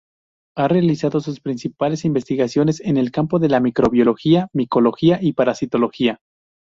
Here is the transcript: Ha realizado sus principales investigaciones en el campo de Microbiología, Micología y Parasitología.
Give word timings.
Ha 0.57 0.67
realizado 0.67 1.19
sus 1.19 1.41
principales 1.41 2.05
investigaciones 2.05 2.79
en 2.79 2.97
el 2.97 3.11
campo 3.11 3.37
de 3.37 3.59
Microbiología, 3.59 4.49
Micología 4.51 5.19
y 5.21 5.33
Parasitología. 5.33 6.21